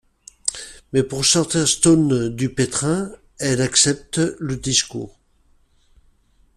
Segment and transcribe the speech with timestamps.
[0.93, 5.15] Mais pour sortir Stone du pétrin, elle accepte le discours.